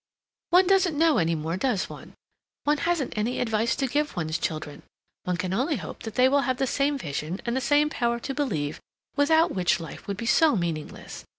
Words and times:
"One 0.49 0.65
doesn't 0.65 0.97
know 0.97 1.19
any 1.19 1.35
more, 1.35 1.57
does 1.57 1.87
one? 1.87 2.13
One 2.63 2.79
hasn't 2.79 3.15
any 3.15 3.39
advice 3.39 3.75
to 3.75 3.85
give 3.85 4.15
one's 4.15 4.39
children. 4.39 4.81
One 5.25 5.37
can 5.37 5.53
only 5.53 5.75
hope 5.75 6.01
that 6.01 6.15
they 6.15 6.27
will 6.27 6.41
have 6.41 6.57
the 6.57 6.65
same 6.65 6.97
vision 6.97 7.39
and 7.45 7.55
the 7.55 7.61
same 7.61 7.91
power 7.91 8.19
to 8.21 8.33
believe, 8.33 8.79
without 9.15 9.53
which 9.53 9.79
life 9.79 10.07
would 10.07 10.17
be 10.17 10.25
so 10.25 10.55
meaningless. 10.55 11.23